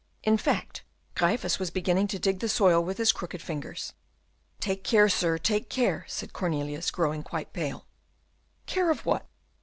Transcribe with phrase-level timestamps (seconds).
[0.23, 3.93] In fact, Gryphus was beginning to dig the soil with his crooked fingers.
[4.59, 7.85] "Take care, sir, take care," said Cornelius, growing quite pale.
[8.65, 9.27] "Care of what?